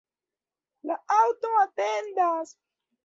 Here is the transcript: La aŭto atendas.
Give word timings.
La 0.91 0.97
aŭto 1.17 1.53
atendas. 1.65 2.57